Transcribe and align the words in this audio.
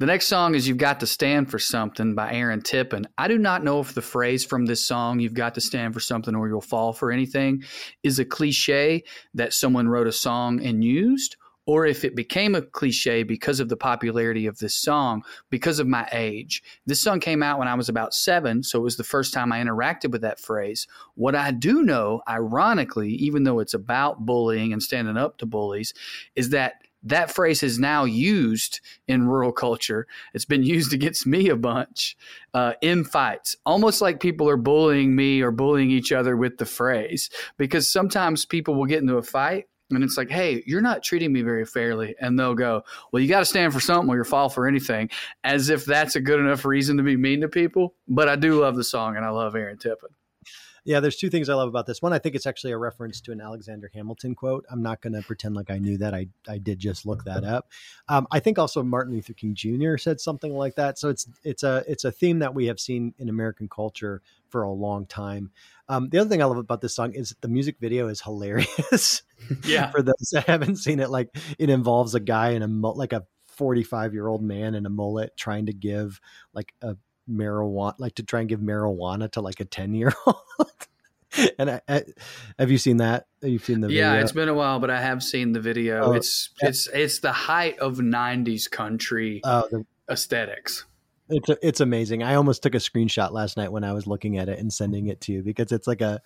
The 0.00 0.06
next 0.06 0.28
song 0.28 0.54
is 0.54 0.68
You've 0.68 0.78
Got 0.78 1.00
to 1.00 1.08
Stand 1.08 1.50
for 1.50 1.58
Something 1.58 2.14
by 2.14 2.32
Aaron 2.32 2.62
Tippin. 2.62 3.08
I 3.18 3.26
do 3.26 3.36
not 3.36 3.64
know 3.64 3.80
if 3.80 3.94
the 3.94 4.00
phrase 4.00 4.44
from 4.44 4.64
this 4.64 4.86
song, 4.86 5.18
You've 5.18 5.34
Got 5.34 5.56
to 5.56 5.60
Stand 5.60 5.92
for 5.92 5.98
Something 5.98 6.36
or 6.36 6.46
You'll 6.46 6.60
Fall 6.60 6.92
for 6.92 7.10
Anything, 7.10 7.64
is 8.04 8.20
a 8.20 8.24
cliche 8.24 9.02
that 9.34 9.52
someone 9.52 9.88
wrote 9.88 10.06
a 10.06 10.12
song 10.12 10.64
and 10.64 10.84
used, 10.84 11.36
or 11.66 11.84
if 11.84 12.04
it 12.04 12.14
became 12.14 12.54
a 12.54 12.62
cliche 12.62 13.24
because 13.24 13.58
of 13.58 13.68
the 13.68 13.76
popularity 13.76 14.46
of 14.46 14.58
this 14.58 14.76
song, 14.76 15.24
because 15.50 15.80
of 15.80 15.88
my 15.88 16.08
age. 16.12 16.62
This 16.86 17.00
song 17.00 17.18
came 17.18 17.42
out 17.42 17.58
when 17.58 17.66
I 17.66 17.74
was 17.74 17.88
about 17.88 18.14
seven, 18.14 18.62
so 18.62 18.78
it 18.78 18.84
was 18.84 18.98
the 18.98 19.02
first 19.02 19.34
time 19.34 19.52
I 19.52 19.60
interacted 19.60 20.12
with 20.12 20.20
that 20.20 20.38
phrase. 20.38 20.86
What 21.16 21.34
I 21.34 21.50
do 21.50 21.82
know, 21.82 22.22
ironically, 22.28 23.10
even 23.14 23.42
though 23.42 23.58
it's 23.58 23.74
about 23.74 24.24
bullying 24.24 24.72
and 24.72 24.80
standing 24.80 25.16
up 25.16 25.38
to 25.38 25.46
bullies, 25.46 25.92
is 26.36 26.50
that 26.50 26.82
that 27.04 27.30
phrase 27.30 27.62
is 27.62 27.78
now 27.78 28.04
used 28.04 28.80
in 29.06 29.28
rural 29.28 29.52
culture. 29.52 30.06
It's 30.34 30.44
been 30.44 30.62
used 30.62 30.92
against 30.94 31.26
me 31.26 31.48
a 31.48 31.56
bunch 31.56 32.16
uh, 32.54 32.74
in 32.80 33.04
fights, 33.04 33.56
almost 33.64 34.00
like 34.00 34.20
people 34.20 34.48
are 34.48 34.56
bullying 34.56 35.14
me 35.14 35.40
or 35.40 35.50
bullying 35.50 35.90
each 35.90 36.12
other 36.12 36.36
with 36.36 36.58
the 36.58 36.66
phrase. 36.66 37.30
Because 37.56 37.90
sometimes 37.90 38.44
people 38.44 38.74
will 38.74 38.86
get 38.86 39.02
into 39.02 39.16
a 39.16 39.22
fight 39.22 39.66
and 39.90 40.04
it's 40.04 40.18
like, 40.18 40.30
hey, 40.30 40.62
you're 40.66 40.82
not 40.82 41.02
treating 41.02 41.32
me 41.32 41.42
very 41.42 41.64
fairly. 41.64 42.14
And 42.20 42.38
they'll 42.38 42.54
go, 42.54 42.82
well, 43.10 43.22
you 43.22 43.28
got 43.28 43.40
to 43.40 43.44
stand 43.46 43.72
for 43.72 43.80
something 43.80 44.10
or 44.10 44.16
you'll 44.16 44.24
fall 44.24 44.48
for 44.48 44.66
anything, 44.66 45.08
as 45.44 45.70
if 45.70 45.84
that's 45.84 46.16
a 46.16 46.20
good 46.20 46.40
enough 46.40 46.64
reason 46.64 46.96
to 46.98 47.02
be 47.02 47.16
mean 47.16 47.40
to 47.40 47.48
people. 47.48 47.94
But 48.06 48.28
I 48.28 48.36
do 48.36 48.60
love 48.60 48.76
the 48.76 48.84
song 48.84 49.16
and 49.16 49.24
I 49.24 49.30
love 49.30 49.56
Aaron 49.56 49.78
Tippin. 49.78 50.10
Yeah, 50.84 51.00
there's 51.00 51.16
two 51.16 51.28
things 51.28 51.48
I 51.48 51.54
love 51.54 51.68
about 51.68 51.84
this. 51.84 52.00
One, 52.00 52.12
I 52.12 52.18
think 52.18 52.34
it's 52.34 52.46
actually 52.46 52.72
a 52.72 52.78
reference 52.78 53.20
to 53.22 53.32
an 53.32 53.40
Alexander 53.42 53.90
Hamilton 53.92 54.34
quote. 54.34 54.64
I'm 54.70 54.82
not 54.82 55.02
going 55.02 55.12
to 55.12 55.22
pretend 55.22 55.54
like 55.54 55.70
I 55.70 55.78
knew 55.78 55.98
that. 55.98 56.14
I, 56.14 56.28
I 56.48 56.56
did 56.56 56.78
just 56.78 57.04
look 57.04 57.24
that 57.24 57.44
up. 57.44 57.68
Um, 58.08 58.26
I 58.30 58.40
think 58.40 58.58
also 58.58 58.82
Martin 58.82 59.12
Luther 59.12 59.34
King 59.34 59.54
Jr. 59.54 59.98
said 59.98 60.20
something 60.20 60.54
like 60.54 60.76
that. 60.76 60.98
So 60.98 61.10
it's 61.10 61.28
it's 61.44 61.62
a 61.62 61.84
it's 61.86 62.04
a 62.04 62.12
theme 62.12 62.38
that 62.38 62.54
we 62.54 62.66
have 62.66 62.80
seen 62.80 63.12
in 63.18 63.28
American 63.28 63.68
culture 63.68 64.22
for 64.48 64.62
a 64.62 64.70
long 64.70 65.04
time. 65.04 65.50
Um, 65.90 66.08
the 66.08 66.18
other 66.18 66.30
thing 66.30 66.42
I 66.42 66.46
love 66.46 66.58
about 66.58 66.80
this 66.80 66.94
song 66.94 67.12
is 67.12 67.34
the 67.40 67.48
music 67.48 67.76
video 67.80 68.08
is 68.08 68.20
hilarious. 68.20 69.22
Yeah. 69.64 69.92
For 69.92 70.02
those 70.02 70.30
that 70.32 70.46
haven't 70.46 70.76
seen 70.76 70.98
it, 70.98 71.10
like 71.10 71.30
it 71.60 71.70
involves 71.70 72.16
a 72.16 72.20
guy 72.20 72.50
in 72.50 72.62
a 72.62 72.66
like 72.66 73.12
a 73.12 73.24
45 73.58 74.12
year 74.12 74.26
old 74.26 74.42
man 74.42 74.74
in 74.74 74.84
a 74.84 74.90
mullet 74.90 75.36
trying 75.36 75.66
to 75.66 75.72
give 75.72 76.20
like 76.52 76.74
a 76.82 76.96
marijuana, 77.30 77.94
like 77.98 78.14
to 78.16 78.22
try 78.22 78.40
and 78.40 78.48
give 78.48 78.60
marijuana 78.60 79.30
to 79.32 79.40
like 79.40 79.60
a 79.60 79.64
10 79.64 79.94
year 79.94 80.12
old. 80.26 80.36
and 81.58 81.70
I, 81.70 81.80
I, 81.88 82.02
have 82.58 82.70
you 82.70 82.78
seen 82.78 82.98
that? 82.98 83.26
Have 83.42 83.50
you 83.50 83.58
seen 83.58 83.80
the 83.80 83.90
yeah, 83.90 84.12
video? 84.12 84.22
it's 84.22 84.32
been 84.32 84.48
a 84.48 84.54
while, 84.54 84.80
but 84.80 84.90
I 84.90 85.00
have 85.00 85.22
seen 85.22 85.52
the 85.52 85.60
video. 85.60 86.04
Oh, 86.04 86.12
it's 86.12 86.50
it's 86.60 86.88
it's 86.88 87.20
the 87.20 87.32
height 87.32 87.78
of 87.78 87.98
'90s 87.98 88.70
country 88.70 89.40
Oh, 89.44 89.68
the, 89.70 89.84
aesthetics. 90.10 90.86
It's 91.28 91.50
it's 91.62 91.80
amazing. 91.80 92.22
I 92.22 92.34
almost 92.34 92.62
took 92.62 92.74
a 92.74 92.78
screenshot 92.78 93.32
last 93.32 93.56
night 93.56 93.72
when 93.72 93.84
I 93.84 93.92
was 93.92 94.06
looking 94.06 94.38
at 94.38 94.48
it 94.48 94.58
and 94.58 94.72
sending 94.72 95.08
it 95.08 95.20
to 95.22 95.32
you 95.32 95.42
because 95.42 95.72
it's 95.72 95.86
like 95.86 96.00
a 96.00 96.20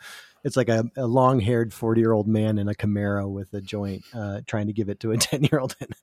it's 0.44 0.56
like 0.56 0.68
a, 0.68 0.84
a 0.96 1.06
long 1.06 1.40
haired 1.40 1.72
40 1.72 2.00
year 2.00 2.12
old 2.12 2.28
man 2.28 2.58
in 2.58 2.68
a 2.68 2.74
Camaro 2.74 3.30
with 3.30 3.52
a 3.54 3.60
joint 3.60 4.02
uh, 4.14 4.40
trying 4.46 4.66
to 4.66 4.72
give 4.72 4.88
it 4.88 5.00
to 5.00 5.12
a 5.12 5.16
10 5.18 5.44
year 5.44 5.60
old. 5.60 5.76
And 5.80 5.94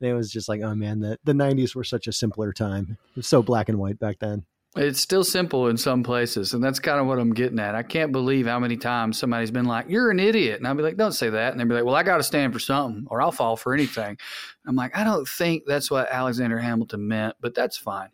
it 0.00 0.14
was 0.14 0.30
just 0.30 0.48
like, 0.48 0.60
oh 0.62 0.74
man, 0.74 1.00
the, 1.00 1.18
the 1.24 1.32
90s 1.32 1.74
were 1.74 1.84
such 1.84 2.06
a 2.06 2.12
simpler 2.12 2.52
time. 2.52 2.98
It 3.10 3.16
was 3.16 3.26
so 3.26 3.42
black 3.42 3.68
and 3.68 3.78
white 3.78 3.98
back 3.98 4.18
then. 4.18 4.44
It's 4.76 5.00
still 5.00 5.24
simple 5.24 5.68
in 5.68 5.78
some 5.78 6.02
places, 6.02 6.52
and 6.52 6.62
that's 6.62 6.80
kind 6.80 7.00
of 7.00 7.06
what 7.06 7.18
I'm 7.18 7.32
getting 7.32 7.58
at. 7.58 7.74
I 7.74 7.82
can't 7.82 8.12
believe 8.12 8.46
how 8.46 8.58
many 8.58 8.76
times 8.76 9.16
somebody's 9.16 9.50
been 9.50 9.64
like, 9.64 9.86
"You're 9.88 10.10
an 10.10 10.20
idiot," 10.20 10.58
and 10.58 10.68
I'll 10.68 10.74
be 10.74 10.82
like, 10.82 10.98
"Don't 10.98 11.12
say 11.12 11.30
that," 11.30 11.52
and 11.52 11.58
they'll 11.58 11.66
be 11.66 11.72
like, 11.72 11.84
"Well, 11.86 11.94
I 11.94 12.02
got 12.02 12.18
to 12.18 12.22
stand 12.22 12.52
for 12.52 12.58
something, 12.58 13.06
or 13.08 13.22
I'll 13.22 13.32
fall 13.32 13.56
for 13.56 13.72
anything." 13.72 14.18
I'm 14.66 14.76
like, 14.76 14.94
I 14.94 15.02
don't 15.02 15.26
think 15.26 15.62
that's 15.66 15.90
what 15.90 16.10
Alexander 16.10 16.58
Hamilton 16.58 17.08
meant, 17.08 17.36
but 17.40 17.54
that's 17.54 17.78
fine. 17.78 18.10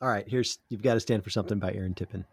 All 0.00 0.08
right, 0.08 0.28
here's 0.28 0.58
You've 0.68 0.82
Got 0.82 0.94
to 0.94 1.00
Stand 1.00 1.24
for 1.24 1.30
Something 1.30 1.58
by 1.58 1.72
Aaron 1.72 1.94
Tippin. 1.94 2.24